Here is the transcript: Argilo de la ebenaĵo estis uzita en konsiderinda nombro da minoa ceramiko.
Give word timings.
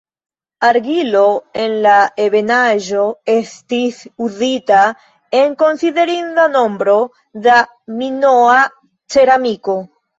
Argilo 0.69 1.19
de 1.57 1.65
la 1.83 1.97
ebenaĵo 2.25 3.05
estis 3.35 4.01
uzita 4.31 4.83
en 5.43 5.57
konsiderinda 5.63 6.51
nombro 6.59 7.01
da 7.49 7.63
minoa 8.05 8.61
ceramiko. 9.17 9.83